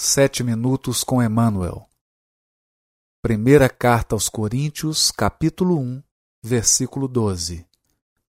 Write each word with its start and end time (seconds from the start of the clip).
Sete 0.00 0.44
minutos 0.44 1.02
com 1.02 1.20
Emmanuel. 1.20 1.84
Primeira 3.20 3.68
carta 3.68 4.14
aos 4.14 4.28
Coríntios, 4.28 5.10
capítulo 5.10 5.76
1, 5.76 6.00
versículo 6.40 7.08
12. 7.08 7.66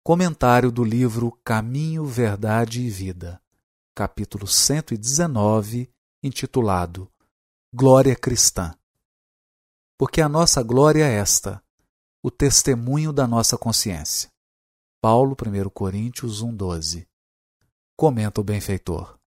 Comentário 0.02 0.72
do 0.72 0.82
livro 0.82 1.38
Caminho, 1.44 2.06
Verdade 2.06 2.80
e 2.80 2.88
Vida, 2.88 3.42
capítulo 3.94 4.46
119, 4.46 5.92
intitulado 6.22 7.12
Glória 7.70 8.16
Cristã. 8.16 8.74
Porque 9.98 10.22
a 10.22 10.30
nossa 10.30 10.62
glória 10.62 11.04
é 11.04 11.12
esta, 11.12 11.62
o 12.22 12.30
testemunho 12.30 13.12
da 13.12 13.26
nossa 13.26 13.58
consciência. 13.58 14.30
Paulo, 14.98 15.36
1 15.38 15.68
Coríntios 15.68 16.40
1, 16.40 16.56
12. 16.56 17.06
Comenta 17.98 18.40
o 18.40 18.44
benfeitor. 18.44 19.20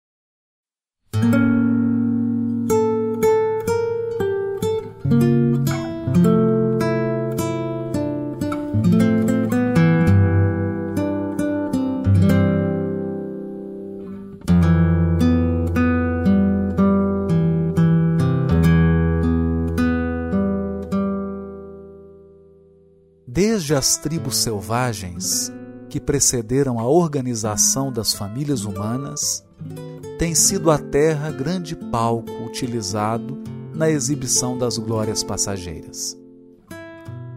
Desde 23.34 23.74
as 23.74 23.96
tribos 23.96 24.36
selvagens 24.36 25.50
que 25.88 25.98
precederam 25.98 26.78
a 26.78 26.86
organização 26.86 27.90
das 27.90 28.12
famílias 28.12 28.66
humanas, 28.66 29.42
tem 30.18 30.34
sido 30.34 30.70
a 30.70 30.76
terra 30.76 31.30
grande 31.30 31.74
palco 31.74 32.30
utilizado 32.44 33.42
na 33.74 33.88
exibição 33.88 34.58
das 34.58 34.76
glórias 34.76 35.24
passageiras. 35.24 36.14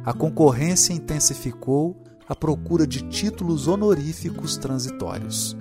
A 0.03 0.11
concorrência 0.11 0.91
intensificou 0.91 1.95
a 2.27 2.35
procura 2.35 2.85
de 2.85 3.07
títulos 3.07 3.65
honoríficos 3.69 4.57
transitórios. 4.57 5.55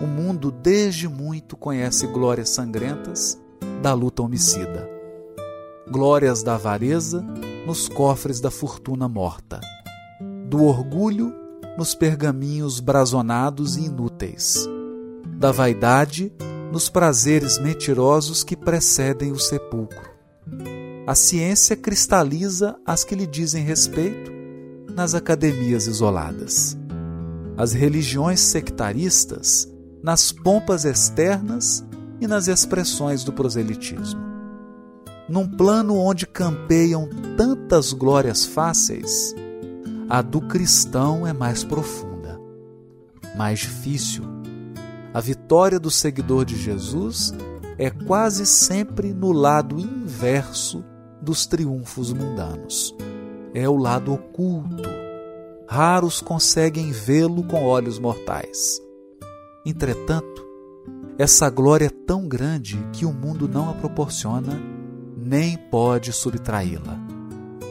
O 0.00 0.06
mundo 0.06 0.52
desde 0.52 1.08
muito 1.08 1.56
conhece 1.56 2.06
glórias 2.06 2.50
sangrentas 2.50 3.36
da 3.82 3.92
luta 3.92 4.22
homicida, 4.22 4.88
glórias 5.90 6.44
da 6.44 6.54
avareza 6.54 7.24
nos 7.66 7.88
cofres 7.88 8.40
da 8.40 8.50
fortuna 8.50 9.08
morta, 9.08 9.60
do 10.48 10.64
orgulho 10.64 11.32
nos 11.78 11.94
pergaminhos 11.94 12.80
brazonados 12.80 13.76
e 13.76 13.84
inúteis, 13.84 14.68
da 15.38 15.52
vaidade 15.52 16.32
nos 16.72 16.88
prazeres 16.88 17.58
mentirosos 17.58 18.42
que 18.42 18.56
precedem 18.56 19.32
o 19.32 19.38
sepulcro. 19.38 20.10
A 21.06 21.14
ciência 21.14 21.76
cristaliza 21.76 22.76
as 22.86 23.04
que 23.04 23.14
lhe 23.14 23.26
dizem 23.26 23.64
respeito 23.64 24.32
nas 24.94 25.14
academias 25.14 25.86
isoladas. 25.86 26.76
As 27.56 27.72
religiões 27.72 28.40
sectaristas 28.40 29.68
nas 30.02 30.32
pompas 30.32 30.84
externas 30.84 31.84
e 32.20 32.26
nas 32.26 32.48
expressões 32.48 33.24
do 33.24 33.32
proselitismo 33.32 34.31
num 35.32 35.48
plano 35.48 35.96
onde 35.96 36.26
campeiam 36.26 37.08
tantas 37.38 37.94
glórias 37.94 38.44
fáceis, 38.44 39.34
a 40.06 40.20
do 40.20 40.42
cristão 40.42 41.26
é 41.26 41.32
mais 41.32 41.64
profunda, 41.64 42.38
mais 43.34 43.60
difícil. 43.60 44.24
A 45.14 45.20
vitória 45.20 45.80
do 45.80 45.90
seguidor 45.90 46.44
de 46.44 46.54
Jesus 46.58 47.32
é 47.78 47.88
quase 47.88 48.44
sempre 48.44 49.14
no 49.14 49.32
lado 49.32 49.80
inverso 49.80 50.84
dos 51.22 51.46
triunfos 51.46 52.12
mundanos. 52.12 52.94
É 53.54 53.66
o 53.66 53.78
lado 53.78 54.12
oculto. 54.12 54.82
Raros 55.66 56.20
conseguem 56.20 56.92
vê-lo 56.92 57.42
com 57.44 57.64
olhos 57.64 57.98
mortais. 57.98 58.82
Entretanto, 59.64 60.46
essa 61.16 61.48
glória 61.48 61.86
é 61.86 62.06
tão 62.06 62.28
grande 62.28 62.76
que 62.92 63.06
o 63.06 63.14
mundo 63.14 63.48
não 63.48 63.70
a 63.70 63.72
proporciona 63.72 64.81
nem 65.32 65.56
pode 65.56 66.12
subtraí-la. 66.12 67.00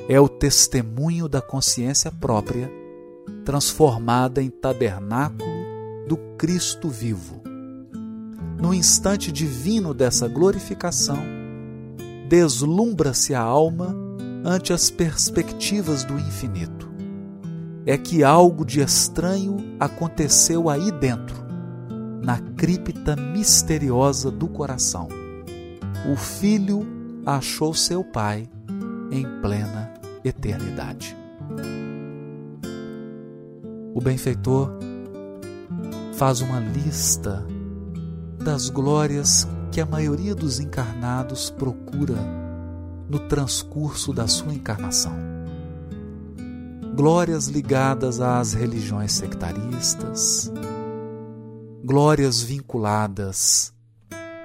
É 0.10 0.20
o 0.20 0.28
testemunho 0.28 1.30
da 1.30 1.40
consciência 1.40 2.12
própria, 2.12 2.68
transformada 3.46 4.42
em 4.42 4.50
tabernáculo 4.50 5.48
do 6.08 6.18
Cristo 6.40 6.90
vivo. 6.90 7.40
No 8.60 8.74
instante 8.74 9.32
divino 9.32 9.94
dessa 9.94 10.28
glorificação, 10.28 11.20
deslumbra-se 12.28 13.36
a 13.36 13.42
alma 13.42 13.96
ante 14.44 14.74
as 14.74 14.90
perspectivas 14.90 16.04
do 16.04 16.18
infinito. 16.18 16.90
É 17.86 17.96
que 17.96 18.24
algo 18.24 18.66
de 18.66 18.82
estranho 18.82 19.58
aconteceu 19.80 20.68
aí 20.68 20.92
dentro, 20.94 21.36
na 22.24 22.40
cripta 22.40 23.16
misteriosa 23.16 24.32
do 24.32 24.48
coração. 24.48 25.08
O 26.12 26.16
Filho 26.16 27.01
achou 27.26 27.74
seu 27.74 28.04
Pai 28.04 28.50
em 29.12 29.24
plena 29.42 29.94
eternidade. 30.24 31.16
O 33.94 34.02
benfeitor 34.02 34.72
faz 36.14 36.42
uma 36.42 36.60
lista 36.60 37.46
das 38.40 38.70
glórias 38.70 39.48
que 39.72 39.82
a 39.82 39.86
maioria 39.86 40.34
dos 40.34 40.60
encarnados 40.60 41.50
procura 41.50 42.18
no 43.10 43.20
transcurso 43.20 44.14
da 44.14 44.28
sua 44.28 44.54
encarnação. 44.54 45.14
Glórias 46.96 47.48
ligadas 47.48 48.20
às 48.20 48.54
religiões 48.54 49.14
sectaristas, 49.14 50.52
glórias 51.84 52.42
vinculadas 52.42 53.74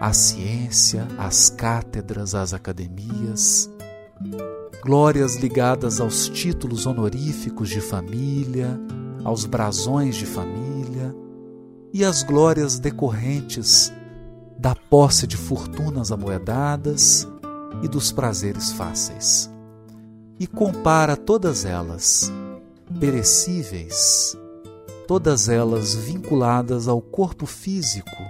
à 0.01 0.13
ciência, 0.13 1.07
às 1.19 1.49
cátedras, 1.49 2.35
às 2.35 2.53
academias, 2.53 3.71
glórias 4.83 5.37
ligadas 5.37 6.01
aos 6.01 6.29
títulos 6.29 6.87
honoríficos 6.87 7.69
de 7.69 7.81
família, 7.81 8.79
aos 9.25 9.45
brasões 9.45 10.17
de 10.17 10.27
família 10.27 11.15
e 11.93 12.05
as 12.05 12.23
glórias 12.23 12.79
decorrentes 12.79 13.93
da 14.59 14.75
posse 14.75 15.27
de 15.27 15.37
fortunas 15.37 16.13
amoedadas 16.13 17.27
e 17.83 17.89
dos 17.89 18.13
prazeres 18.13 18.73
fáceis. 18.73 19.51
E 20.39 20.47
compara 20.47 21.17
todas 21.17 21.65
elas, 21.65 22.31
perecíveis, 23.01 24.37
todas 25.09 25.49
elas 25.49 25.95
vinculadas 25.95 26.87
ao 26.87 27.01
corpo 27.01 27.47
físico 27.47 28.23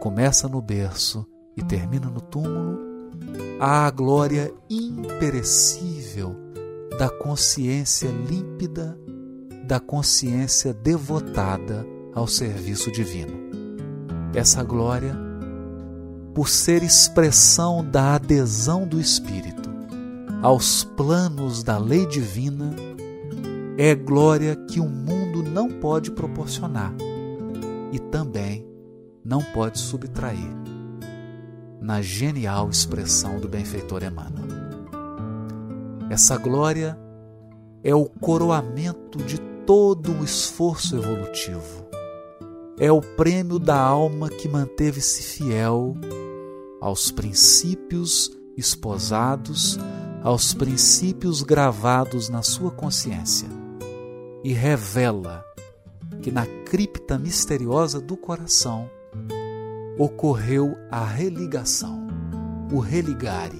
começa 0.00 0.48
no 0.48 0.60
berço 0.60 1.26
e 1.56 1.62
termina 1.62 2.08
no 2.08 2.20
túmulo, 2.20 2.78
há 3.58 3.86
a 3.86 3.90
glória 3.90 4.52
imperecível 4.68 6.36
da 6.98 7.08
consciência 7.08 8.08
límpida, 8.08 8.98
da 9.64 9.80
consciência 9.80 10.72
devotada 10.72 11.86
ao 12.14 12.26
serviço 12.26 12.90
divino. 12.90 13.32
Essa 14.34 14.62
glória, 14.62 15.16
por 16.34 16.48
ser 16.48 16.82
expressão 16.82 17.84
da 17.84 18.14
adesão 18.14 18.86
do 18.86 19.00
Espírito 19.00 19.74
aos 20.42 20.84
planos 20.84 21.62
da 21.62 21.78
lei 21.78 22.06
divina, 22.06 22.74
é 23.78 23.94
glória 23.94 24.54
que 24.54 24.78
o 24.78 24.88
mundo 24.88 25.42
não 25.42 25.68
pode 25.68 26.10
proporcionar 26.10 26.94
e 27.92 27.98
também 27.98 28.75
não 29.26 29.42
pode 29.42 29.80
subtrair 29.80 30.54
na 31.80 32.00
genial 32.00 32.70
expressão 32.70 33.40
do 33.40 33.48
benfeitor 33.48 34.04
Emmanuel. 34.04 34.46
Essa 36.08 36.36
glória 36.36 36.96
é 37.82 37.92
o 37.92 38.04
coroamento 38.04 39.18
de 39.18 39.38
todo 39.66 40.12
um 40.12 40.22
esforço 40.22 40.96
evolutivo. 40.96 41.88
É 42.78 42.92
o 42.92 43.00
prêmio 43.00 43.58
da 43.58 43.76
alma 43.76 44.28
que 44.28 44.48
manteve-se 44.48 45.22
fiel 45.22 45.96
aos 46.80 47.10
princípios 47.10 48.30
esposados, 48.56 49.76
aos 50.22 50.54
princípios 50.54 51.42
gravados 51.42 52.28
na 52.28 52.42
sua 52.42 52.70
consciência 52.70 53.48
e 54.44 54.52
revela 54.52 55.44
que 56.22 56.30
na 56.30 56.46
cripta 56.46 57.18
misteriosa 57.18 58.00
do 58.00 58.16
coração 58.16 58.88
ocorreu 59.98 60.76
a 60.90 61.04
religação, 61.04 62.06
o 62.72 62.78
religare, 62.78 63.58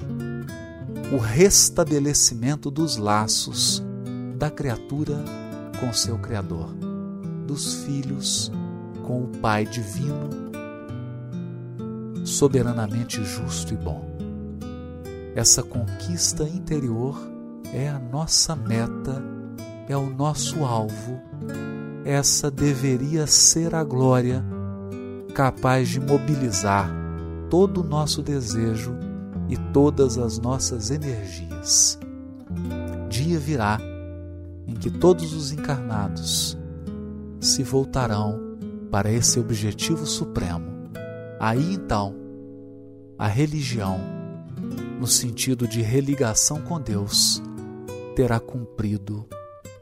o 1.12 1.19
restabelecimento 1.19 2.70
dos 2.70 2.97
laços 2.97 3.82
da 4.37 4.50
criatura 4.50 5.25
com 5.81 5.93
seu 5.93 6.19
Criador, 6.19 6.75
dos 7.47 7.85
filhos 7.85 8.50
com 9.06 9.23
o 9.25 9.29
Pai 9.29 9.64
Divino, 9.64 10.31
soberanamente 12.25 13.25
justo 13.25 13.73
e 13.73 13.76
bom. 13.76 14.05
Essa 15.35 15.62
conquista 15.62 16.44
interior 16.44 17.19
é 17.73 17.88
a 17.88 17.99
nossa 17.99 18.56
meta, 18.56 19.23
é 19.88 19.97
o 19.97 20.11
nosso 20.11 20.64
alvo, 20.64 21.20
essa 22.05 22.50
deveria 22.50 23.26
ser 23.26 23.75
a 23.75 23.85
glória 23.85 24.44
capaz 25.36 25.90
de 25.90 26.00
mobilizar 26.00 26.90
todo 27.50 27.82
o 27.82 27.84
nosso 27.84 28.22
desejo 28.22 28.96
e 29.50 29.56
todas 29.70 30.16
as 30.16 30.38
nossas 30.38 30.90
energias. 30.90 31.98
Dia 33.10 33.38
virá 33.38 33.78
em 34.66 34.72
que 34.72 34.90
todos 34.90 35.34
os 35.34 35.52
encarnados 35.52 36.56
se 37.38 37.62
voltarão 37.62 38.56
para 38.90 39.12
esse 39.12 39.38
objetivo 39.38 40.06
supremo. 40.06 40.88
Aí 41.38 41.74
então, 41.74 42.14
a 43.18 43.26
religião, 43.28 44.00
no 44.98 45.06
sentido 45.06 45.68
de 45.68 45.82
religação 45.82 46.62
com 46.62 46.80
Deus, 46.80 47.42
terá 48.14 48.40
cumprido 48.40 49.28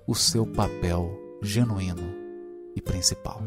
o 0.04 0.16
seu 0.16 0.44
papel 0.44 1.16
genuíno 1.40 2.12
e 2.74 2.80
principal. 2.80 3.40